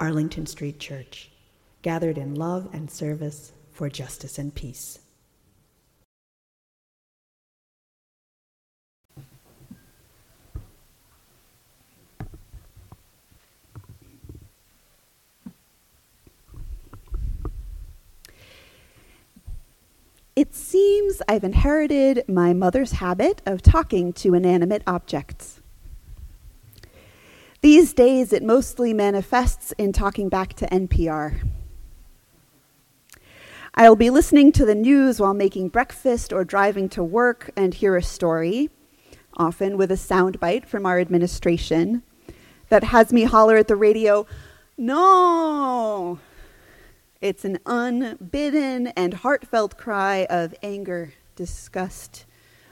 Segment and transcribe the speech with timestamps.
[0.00, 1.30] Arlington Street Church,
[1.82, 4.98] gathered in love and service for justice and peace.
[20.34, 25.59] It seems I've inherited my mother's habit of talking to inanimate objects.
[27.62, 31.46] These days, it mostly manifests in talking back to NPR.
[33.74, 37.96] I'll be listening to the news while making breakfast or driving to work and hear
[37.96, 38.70] a story,
[39.36, 42.02] often with a soundbite from our administration,
[42.70, 44.26] that has me holler at the radio,
[44.78, 46.18] No!
[47.20, 52.24] It's an unbidden and heartfelt cry of anger, disgust,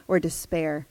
[0.06, 0.86] or despair.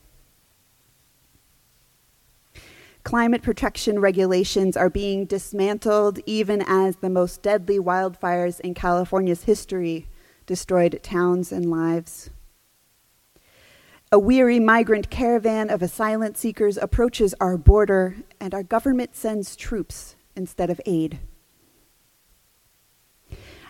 [3.07, 10.09] Climate protection regulations are being dismantled even as the most deadly wildfires in California's history
[10.45, 12.31] destroyed towns and lives.
[14.11, 20.17] A weary migrant caravan of asylum seekers approaches our border, and our government sends troops
[20.35, 21.19] instead of aid.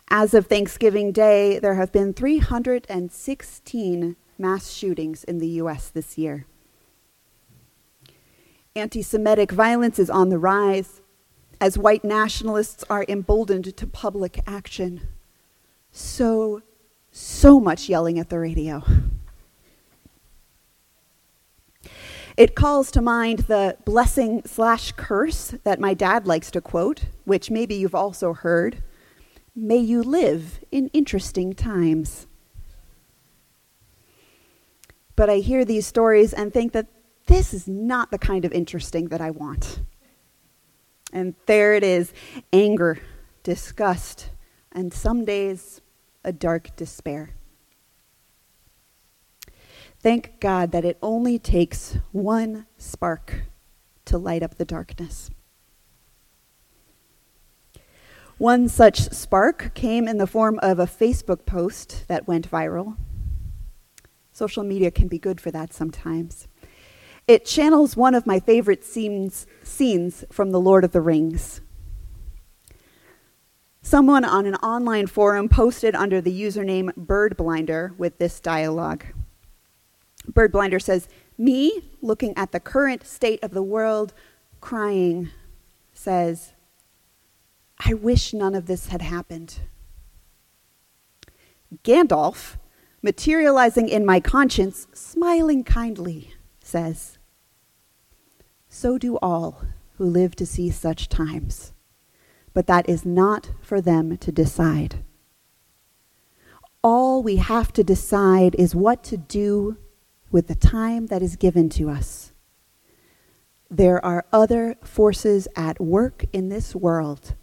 [0.09, 5.89] As of Thanksgiving Day, there have been 316 mass shootings in the U.S.
[5.89, 6.47] this year.
[8.77, 11.01] Anti Semitic violence is on the rise
[11.59, 15.07] as white nationalists are emboldened to public action.
[15.91, 16.61] So,
[17.11, 18.83] so much yelling at the radio.
[22.37, 27.49] It calls to mind the blessing slash curse that my dad likes to quote, which
[27.49, 28.83] maybe you've also heard.
[29.55, 32.27] May you live in interesting times.
[35.15, 36.85] But I hear these stories and think that
[37.27, 39.81] this is not the kind of interesting that I want.
[41.13, 42.13] And there it is
[42.51, 42.99] anger,
[43.43, 44.31] disgust,
[44.71, 45.81] and some days
[46.23, 47.31] a dark despair.
[49.99, 53.43] Thank God that it only takes one spark
[54.05, 55.29] to light up the darkness.
[58.37, 62.95] One such spark came in the form of a Facebook post that went viral.
[64.31, 66.47] Social media can be good for that sometimes.
[67.27, 71.59] It channels one of my favorite scenes, scenes from The Lord of the Rings.
[73.81, 79.05] Someone on an online forum posted under the username Birdblinder with this dialogue.
[80.31, 84.13] Birdblinder says, Me, looking at the current state of the world,
[84.61, 85.29] crying,
[85.93, 86.53] says,
[87.85, 89.59] I wish none of this had happened.
[91.83, 92.55] Gandalf,
[93.01, 97.16] materializing in my conscience, smiling kindly, says,
[98.69, 99.63] so do all
[99.97, 101.73] who live to see such times.
[102.53, 105.03] But that is not for them to decide.
[106.83, 109.77] All we have to decide is what to do
[110.31, 112.31] with the time that is given to us.
[113.69, 117.35] There are other forces at work in this world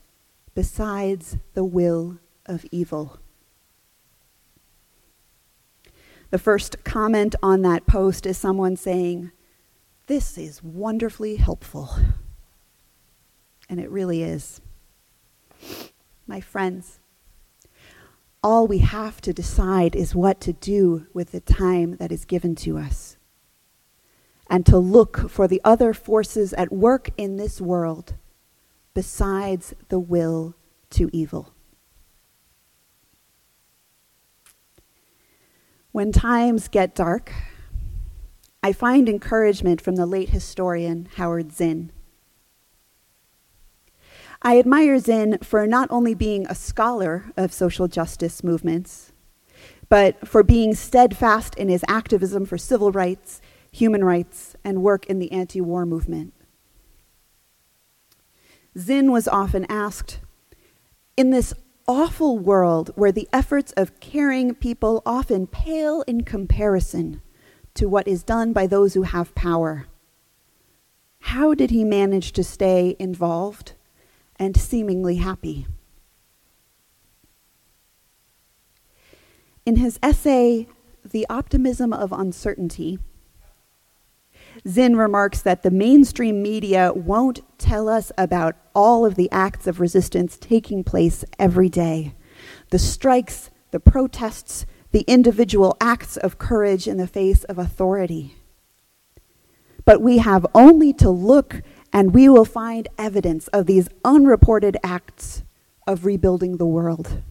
[0.54, 3.18] besides the will of evil.
[6.30, 9.30] The first comment on that post is someone saying,
[10.06, 11.90] this is wonderfully helpful.
[13.68, 14.60] And it really is.
[16.26, 17.00] My friends,
[18.42, 22.54] all we have to decide is what to do with the time that is given
[22.56, 23.16] to us.
[24.50, 28.14] And to look for the other forces at work in this world
[28.92, 30.54] besides the will
[30.90, 31.54] to evil.
[35.92, 37.32] When times get dark,
[38.64, 41.92] I find encouragement from the late historian Howard Zinn.
[44.40, 49.12] I admire Zinn for not only being a scholar of social justice movements,
[49.90, 55.18] but for being steadfast in his activism for civil rights, human rights, and work in
[55.18, 56.32] the anti war movement.
[58.78, 60.20] Zinn was often asked
[61.18, 61.52] In this
[61.86, 67.20] awful world where the efforts of caring people often pale in comparison
[67.74, 69.86] to what is done by those who have power.
[71.20, 73.72] How did he manage to stay involved
[74.36, 75.66] and seemingly happy.
[79.64, 80.66] In his essay,
[81.04, 82.98] The Optimism of Uncertainty,
[84.68, 89.80] Zinn remarks that the mainstream media won't tell us about all of the acts of
[89.80, 92.14] resistance taking place every day
[92.70, 98.36] the strikes, the protests, the individual acts of courage in the face of authority.
[99.84, 101.62] But we have only to look,
[101.92, 105.42] and we will find evidence of these unreported acts
[105.84, 107.22] of rebuilding the world.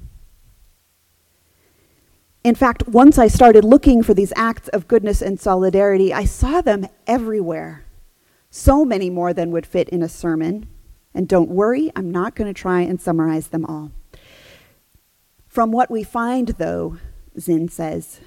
[2.44, 6.60] In fact, once I started looking for these acts of goodness and solidarity, I saw
[6.60, 7.86] them everywhere.
[8.50, 10.68] So many more than would fit in a sermon.
[11.14, 13.94] And don't worry, I'm not going to try and summarize them all.
[15.48, 16.98] From what we find, though,
[17.40, 18.20] Zinn says,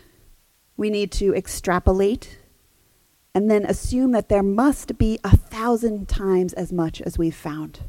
[0.77, 2.39] we need to extrapolate
[3.35, 7.81] and then assume that there must be a thousand times as much as we've found.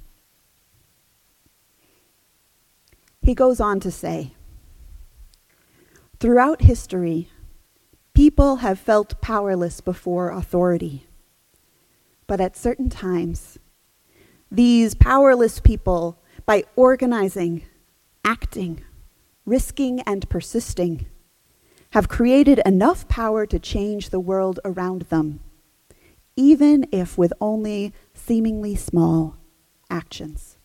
[3.21, 4.33] He goes on to say,
[6.19, 7.29] Throughout history,
[8.13, 11.05] people have felt powerless before authority.
[12.25, 13.59] But at certain times,
[14.51, 17.63] these powerless people, by organizing,
[18.25, 18.83] acting,
[19.47, 21.07] risking, and persisting,
[21.91, 25.39] have created enough power to change the world around them,
[26.35, 29.37] even if with only seemingly small
[29.89, 30.57] actions.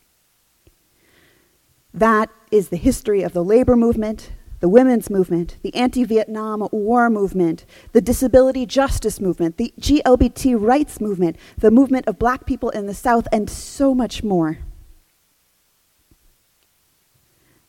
[1.94, 7.08] That is the history of the labor movement, the women's movement, the anti Vietnam War
[7.08, 12.87] movement, the disability justice movement, the GLBT rights movement, the movement of black people in
[12.87, 14.58] the South, and so much more.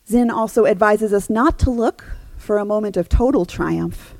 [0.07, 2.05] Zinn also advises us not to look
[2.38, 4.15] for a moment of total triumph.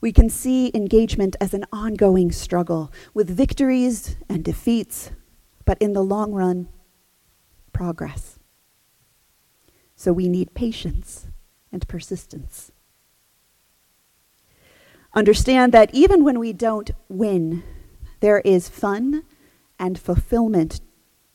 [0.00, 5.10] We can see engagement as an ongoing struggle with victories and defeats,
[5.64, 6.68] but in the long run,
[7.72, 8.38] progress.
[9.96, 11.26] So we need patience
[11.72, 12.70] and persistence.
[15.14, 17.64] Understand that even when we don't win,
[18.20, 19.24] there is fun
[19.78, 20.80] and fulfillment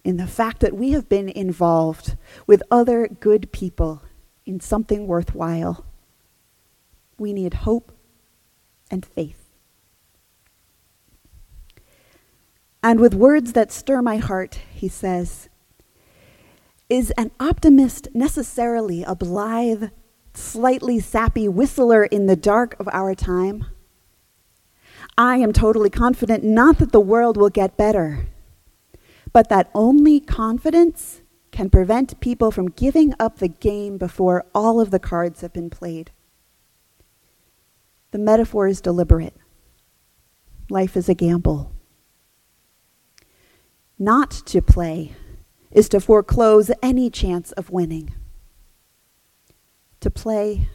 [0.04, 2.16] in the fact that we have been involved
[2.46, 4.02] with other good people
[4.46, 5.86] in something worthwhile.
[7.18, 7.92] We need hope
[8.92, 9.50] and faith.
[12.82, 15.48] And with words that stir my heart, he says,
[16.90, 19.90] is an optimist necessarily a blithe,
[20.34, 23.66] slightly sappy whistler in the dark of our time?
[25.18, 28.28] I am totally confident not that the world will get better,
[29.34, 31.22] but that only confidence
[31.52, 35.70] can prevent people from giving up the game before all of the cards have been
[35.70, 36.12] played.
[38.12, 39.36] The metaphor is deliberate.
[40.70, 41.74] Life is a gamble.
[43.98, 45.14] Not to play
[45.72, 48.14] is to foreclose any chance of winning.
[50.02, 50.70] To play,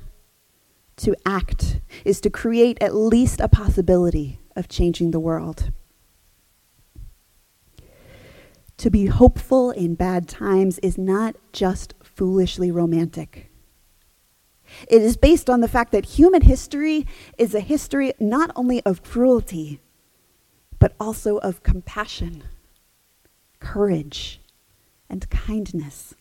[0.96, 5.70] to act, is to create at least a possibility of changing the world.
[8.78, 13.50] To be hopeful in bad times is not just foolishly romantic.
[14.88, 17.06] It is based on the fact that human history
[17.38, 19.80] is a history not only of cruelty,
[20.78, 22.44] but also of compassion,
[23.58, 24.40] courage,
[25.10, 26.14] and kindness.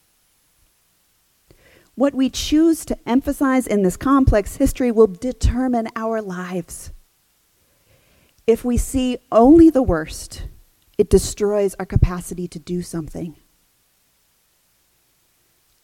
[1.93, 6.91] What we choose to emphasize in this complex history will determine our lives.
[8.47, 10.45] If we see only the worst,
[10.97, 13.35] it destroys our capacity to do something.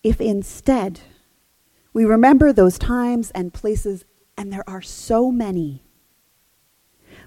[0.04, 1.02] If instead
[1.94, 4.06] we remember those times and places,
[4.38, 5.84] and there are so many,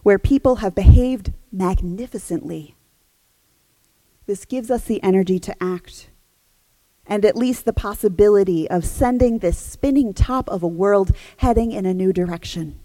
[0.02, 2.76] where people have behaved magnificently
[4.26, 6.10] this gives us the energy to act
[7.06, 11.86] and at least the possibility of sending this spinning top of a world heading in
[11.86, 12.80] a new direction.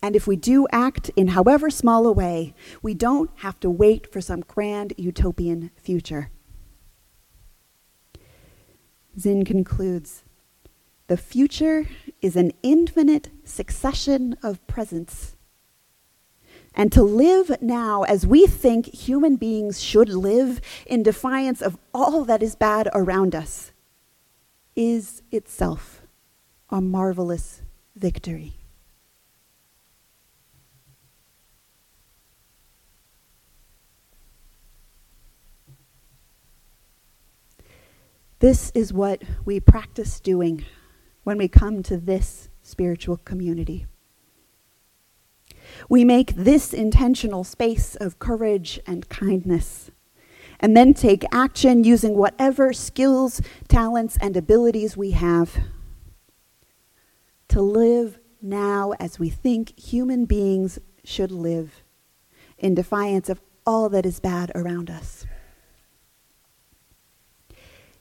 [0.00, 4.10] And if we do act in however small a way, we don't have to wait
[4.12, 6.30] for some grand utopian future.
[9.18, 10.22] Zinn concludes
[11.08, 11.88] The future
[12.22, 15.36] is an infinite succession of presents
[16.78, 22.24] and to live now as we think human beings should live in defiance of all
[22.24, 23.72] that is bad around us
[24.76, 26.02] is itself
[26.70, 27.62] a marvelous
[27.96, 28.57] victory.
[38.40, 40.64] This is what we practice doing
[41.24, 43.86] when we come to this spiritual community.
[45.88, 49.90] We make this intentional space of courage and kindness
[50.60, 55.58] and then take action using whatever skills, talents, and abilities we have
[57.48, 61.82] to live now as we think human beings should live
[62.56, 65.26] in defiance of all that is bad around us.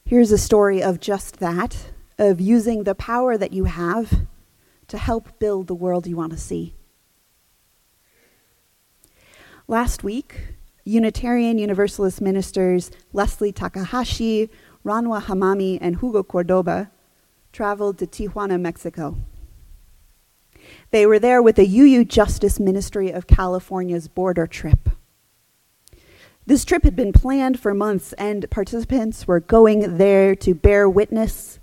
[0.08, 4.22] Here's a story of just that, of using the power that you have
[4.88, 6.76] to help build the world you want to see.
[9.68, 10.54] Last week,
[10.86, 14.50] Unitarian Universalist ministers Leslie Takahashi,
[14.86, 16.90] Ranwa Hammamy, and Hugo Cordoba
[17.52, 19.18] traveled to Tijuana, Mexico.
[20.92, 24.88] They were there with the UU Justice Ministry of California's border trip.
[26.48, 31.60] This trip had been planned for months, and participants were going there to bear witness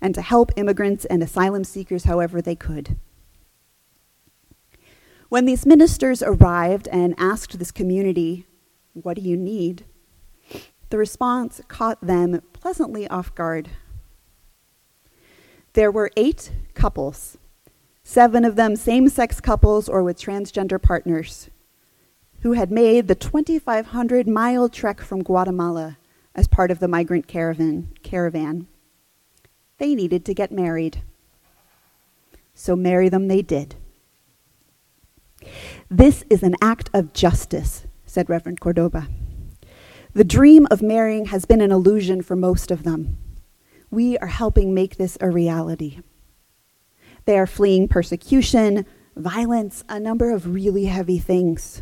[0.00, 2.96] and to help immigrants and asylum seekers however they could.
[5.28, 8.44] When these ministers arrived and asked this community,
[8.92, 9.84] What do you need?
[10.90, 13.70] the response caught them pleasantly off guard.
[15.74, 17.38] There were eight couples,
[18.02, 21.50] seven of them same sex couples or with transgender partners,
[22.44, 25.96] who had made the 2,500 mile trek from Guatemala
[26.34, 27.88] as part of the migrant caravan.
[28.02, 28.66] caravan.
[29.78, 31.00] They needed to get married.
[32.52, 33.76] So marry them they did.
[35.90, 39.08] This is an act of justice, said Reverend Cordoba.
[40.12, 43.16] The dream of marrying has been an illusion for most of them.
[43.90, 46.00] We are helping make this a reality.
[47.24, 48.84] They are fleeing persecution,
[49.16, 51.80] violence, a number of really heavy things.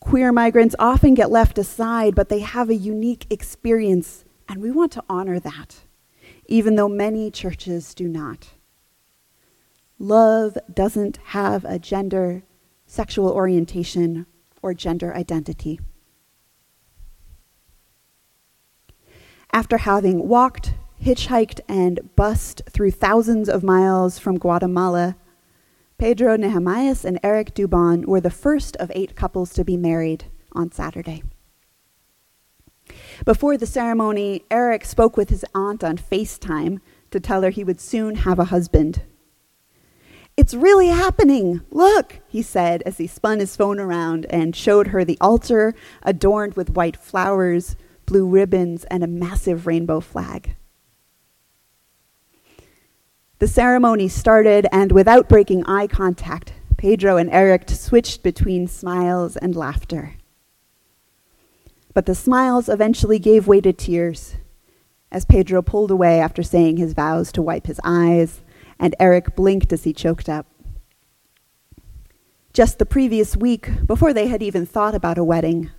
[0.00, 4.92] Queer migrants often get left aside, but they have a unique experience, and we want
[4.92, 5.84] to honor that,
[6.46, 8.48] even though many churches do not.
[9.98, 12.42] Love doesn't have a gender,
[12.86, 14.24] sexual orientation,
[14.62, 15.78] or gender identity.
[19.52, 25.16] After having walked, hitchhiked, and bussed through thousands of miles from Guatemala
[26.00, 30.72] Pedro Nehemias and Eric Dubon were the first of eight couples to be married on
[30.72, 31.22] Saturday.
[33.26, 36.80] Before the ceremony, Eric spoke with his aunt on FaceTime
[37.10, 39.02] to tell her he would soon have a husband.
[40.38, 41.60] It's really happening.
[41.70, 46.54] Look, he said as he spun his phone around and showed her the altar adorned
[46.54, 47.76] with white flowers,
[48.06, 50.56] blue ribbons, and a massive rainbow flag.
[53.40, 59.56] The ceremony started, and without breaking eye contact, Pedro and Eric switched between smiles and
[59.56, 60.16] laughter.
[61.94, 64.36] But the smiles eventually gave way to tears
[65.10, 68.42] as Pedro pulled away after saying his vows to wipe his eyes,
[68.78, 70.46] and Eric blinked as he choked up.
[72.52, 75.70] Just the previous week, before they had even thought about a wedding,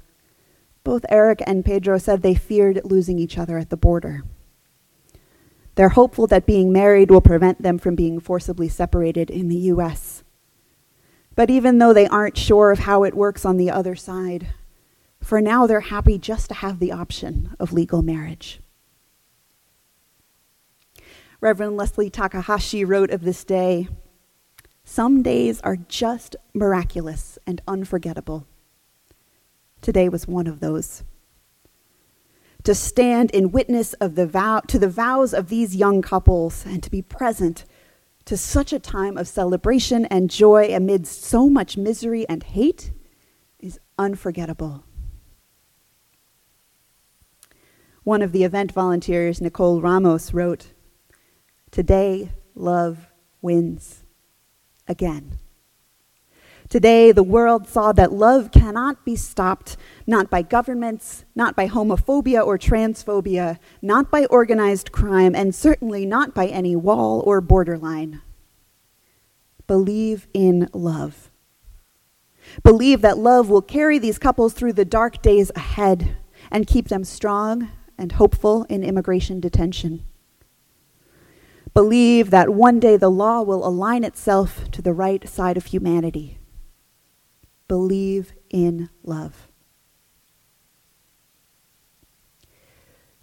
[0.83, 4.23] both Eric and Pedro said they feared losing each other at the border.
[5.81, 10.23] They're hopeful that being married will prevent them from being forcibly separated in the U.S.
[11.33, 14.49] But even though they aren't sure of how it works on the other side,
[15.19, 18.59] for now they're happy just to have the option of legal marriage.
[21.39, 23.87] Reverend Leslie Takahashi wrote of this day
[24.83, 28.45] Some days are just miraculous and unforgettable.
[29.81, 31.01] Today was one of those
[32.63, 36.83] to stand in witness of the vow, to the vows of these young couples and
[36.83, 37.65] to be present
[38.25, 42.91] to such a time of celebration and joy amidst so much misery and hate
[43.59, 44.83] is unforgettable.
[48.03, 50.73] One of the event volunteers, Nicole Ramos, wrote
[51.69, 53.07] Today, love
[53.41, 54.03] wins
[54.87, 55.40] again.
[56.71, 59.75] Today, the world saw that love cannot be stopped,
[60.07, 66.33] not by governments, not by homophobia or transphobia, not by organized crime, and certainly not
[66.33, 68.21] by any wall or borderline.
[69.67, 71.29] Believe in love.
[72.63, 76.15] Believe that love will carry these couples through the dark days ahead
[76.49, 80.05] and keep them strong and hopeful in immigration detention.
[81.73, 86.37] Believe that one day the law will align itself to the right side of humanity
[87.71, 89.47] believe in love.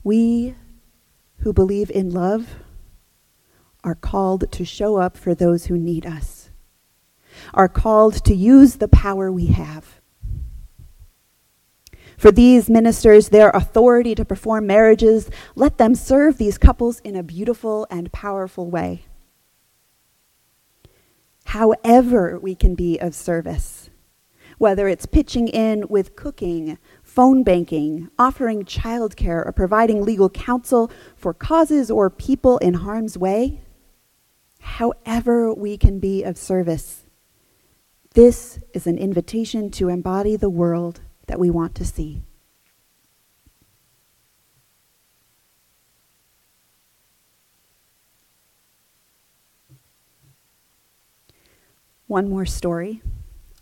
[0.03, 0.55] We
[1.41, 2.55] who believe in love
[3.85, 6.49] are called to show up for those who need us,
[7.53, 10.01] are called to use the power we have.
[12.17, 17.23] For these ministers, their authority to perform marriages, let them serve these couples in a
[17.23, 19.05] beautiful and powerful way.
[21.45, 23.91] However, we can be of service
[24.59, 31.33] whether it's pitching in with cooking, phone banking, offering childcare, or providing legal counsel for
[31.33, 33.61] causes or people in harm's way.
[34.61, 37.05] However, we can be of service.
[38.15, 42.23] This is an invitation to embody the world that we want to see.
[52.07, 53.03] One more story,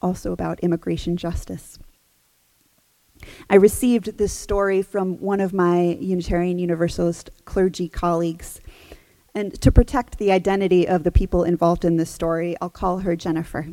[0.00, 1.78] also about immigration justice.
[3.48, 8.60] I received this story from one of my Unitarian Universalist clergy colleagues.
[9.34, 13.16] And to protect the identity of the people involved in this story, I'll call her
[13.16, 13.68] Jennifer.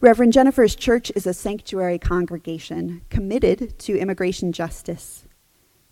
[0.00, 5.26] Reverend Jennifer's church is a sanctuary congregation committed to immigration justice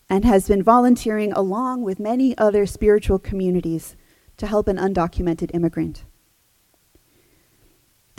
[0.08, 3.94] and has been volunteering along with many other spiritual communities
[4.36, 6.04] to help an undocumented immigrant.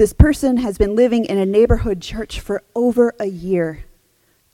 [0.01, 3.85] This person has been living in a neighborhood church for over a year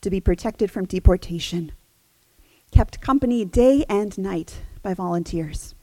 [0.02, 1.72] to be protected from deportation,
[2.70, 5.74] kept company day and night by volunteers.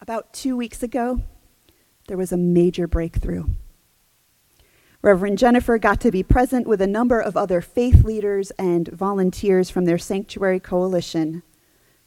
[0.00, 1.22] About two weeks ago,
[2.06, 3.46] there was a major breakthrough.
[5.02, 9.68] Reverend Jennifer got to be present with a number of other faith leaders and volunteers
[9.68, 11.42] from their sanctuary coalition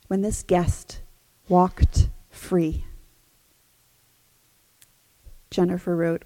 [0.08, 1.02] when this guest
[1.50, 2.86] walked free.
[5.52, 6.26] Jennifer wrote.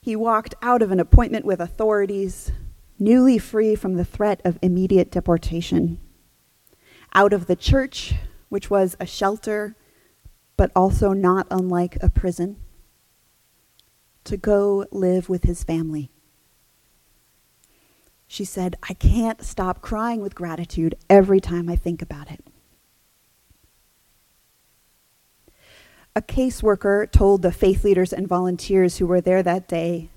[0.00, 2.52] He walked out of an appointment with authorities,
[2.98, 5.98] newly free from the threat of immediate deportation,
[7.14, 8.14] out of the church,
[8.50, 9.74] which was a shelter,
[10.56, 12.56] but also not unlike a prison,
[14.24, 16.10] to go live with his family.
[18.26, 22.43] She said, I can't stop crying with gratitude every time I think about it.
[26.16, 30.10] A caseworker told the faith leaders and volunteers who were there that day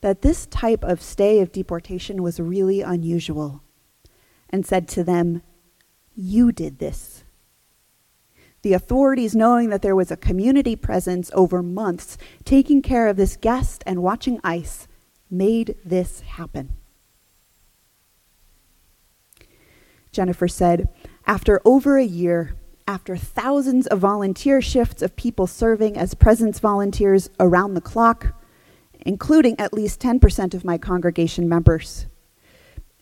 [0.00, 3.62] that this type of stay of deportation was really unusual
[4.50, 5.42] and said to them,
[6.14, 7.24] You did this.
[8.62, 13.36] The authorities, knowing that there was a community presence over months taking care of this
[13.36, 14.86] guest and watching ICE,
[15.28, 16.74] made this happen.
[20.12, 20.88] Jennifer said,
[21.26, 22.54] After over a year,
[22.86, 28.34] after thousands of volunteer shifts of people serving as presence volunteers around the clock,
[29.00, 32.06] including at least 10% of my congregation members.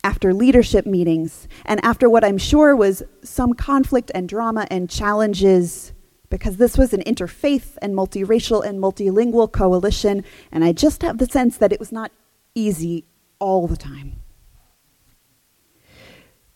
[0.03, 5.93] After leadership meetings, and after what I'm sure was some conflict and drama and challenges,
[6.31, 11.27] because this was an interfaith and multiracial and multilingual coalition, and I just have the
[11.27, 12.13] sense that it was not
[12.55, 13.05] easy
[13.39, 14.21] all the time.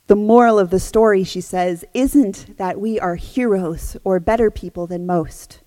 [0.06, 4.86] The moral of the story, she says, isn't that we are heroes or better people
[4.86, 5.60] than most.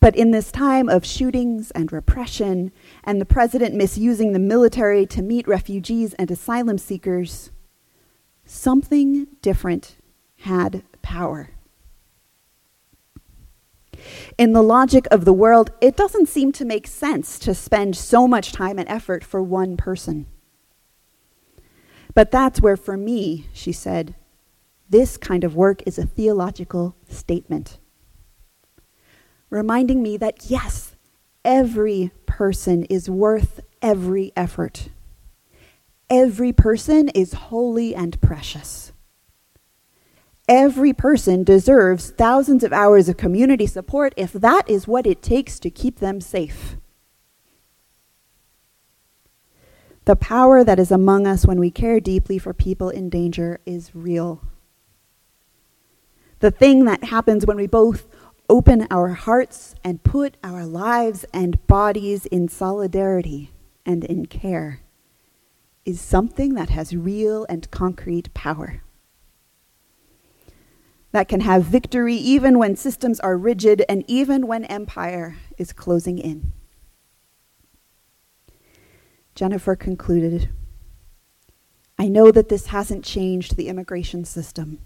[0.00, 2.72] But in this time of shootings and repression,
[3.04, 7.50] and the president misusing the military to meet refugees and asylum seekers,
[8.46, 9.96] something different
[10.38, 11.50] had power.
[14.38, 18.26] In the logic of the world, it doesn't seem to make sense to spend so
[18.26, 20.24] much time and effort for one person.
[22.14, 24.14] But that's where, for me, she said,
[24.88, 27.78] this kind of work is a theological statement.
[29.48, 30.96] Reminding me that, yes,
[31.44, 34.88] every person is worth every effort.
[36.08, 38.92] Every person is holy and precious.
[40.48, 45.60] Every person deserves thousands of hours of community support if that is what it takes
[45.60, 46.76] to keep them safe.
[50.04, 53.94] The power that is among us when we care deeply for people in danger is
[53.94, 54.42] real.
[56.40, 58.08] The thing that happens when we both
[58.48, 63.52] open our hearts and put our lives and bodies in solidarity
[63.84, 64.80] and in care
[65.84, 68.82] is something that has real and concrete power.
[71.12, 76.18] That can have victory even when systems are rigid and even when empire is closing
[76.18, 76.52] in.
[79.34, 80.50] Jennifer concluded
[81.98, 84.78] I know that this hasn't changed the immigration system.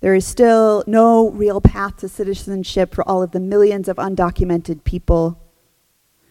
[0.00, 4.84] There is still no real path to citizenship for all of the millions of undocumented
[4.84, 5.42] people.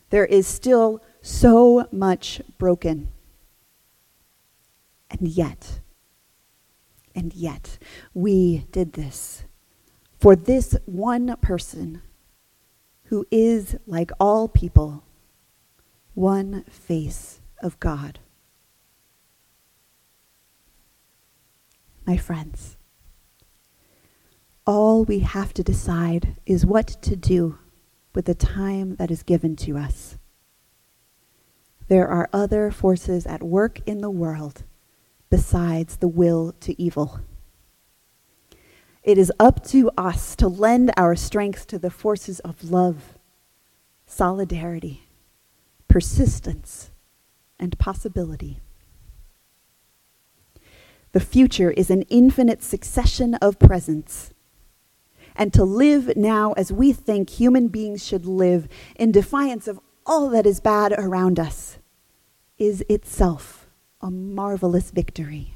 [0.10, 3.10] There is still so much broken.
[5.10, 5.82] And yet,
[7.14, 7.78] and yet,
[8.14, 9.44] we did this
[10.18, 12.02] for this one person
[13.06, 15.04] who is like all people
[16.18, 18.18] one face of God.
[22.08, 22.76] My friends,
[24.66, 27.60] all we have to decide is what to do
[28.16, 30.18] with the time that is given to us.
[31.88, 34.64] there are other forces at work in the world
[35.30, 37.22] besides the will to evil.
[39.04, 43.18] It is up to us to lend our strength to the forces of love,
[44.06, 45.07] solidarity,
[45.98, 46.92] persistence,
[47.58, 48.60] and possibility.
[51.12, 54.32] The future is an infinite succession of presents.
[55.36, 60.30] And to live now as we think human beings should live, in defiance of all
[60.30, 61.80] that is bad around us,
[62.60, 63.66] is itself
[64.00, 65.56] a marvelous victory.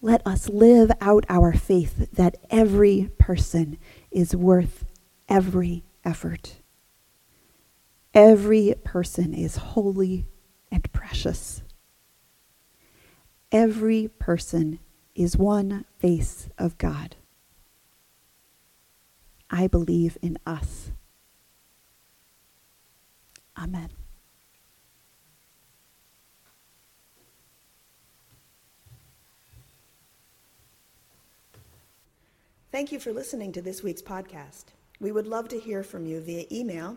[0.00, 3.78] Let us live out our faith that every person
[4.10, 4.86] is worth
[5.28, 6.56] every effort.
[8.14, 10.26] Every person is holy
[10.70, 11.62] and precious.
[13.50, 14.78] Every person
[15.14, 17.16] is one face of God.
[19.50, 20.90] I believe in us.
[23.56, 23.90] Amen.
[32.70, 34.64] Thank you for listening to this week's podcast.
[34.98, 36.96] We would love to hear from you via email